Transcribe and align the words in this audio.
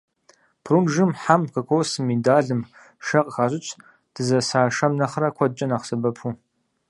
Прунжым, 0.63 1.09
хьэм, 1.21 1.41
кокосым, 1.53 2.03
миндалым 2.09 2.61
шэ 3.05 3.19
къыхащӀыкӀ, 3.23 3.71
дызэса 4.13 4.61
шэм 4.75 4.93
нэхърэ 4.99 5.29
куэдкӀэ 5.35 5.65
нэхъ 5.69 5.85
сэбэпу. 5.87 6.27